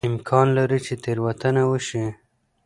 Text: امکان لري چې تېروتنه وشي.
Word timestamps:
امکان 0.09 0.47
لري 0.57 0.79
چې 0.85 0.93
تېروتنه 1.03 1.63
وشي. 1.71 2.03